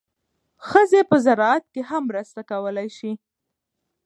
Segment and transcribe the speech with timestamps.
[0.67, 3.11] ښځې په زراعت کې هم مرسته کولی شي.